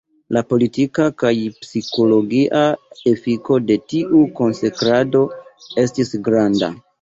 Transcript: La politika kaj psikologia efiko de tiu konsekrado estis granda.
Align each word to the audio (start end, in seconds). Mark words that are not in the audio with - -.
La 0.35 0.41
politika 0.51 1.03
kaj 1.23 1.33
psikologia 1.65 2.61
efiko 3.11 3.59
de 3.67 3.77
tiu 3.93 4.23
konsekrado 4.41 5.23
estis 5.85 6.13
granda. 6.31 6.73